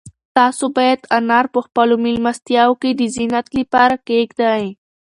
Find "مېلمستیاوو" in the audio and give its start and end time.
2.05-2.79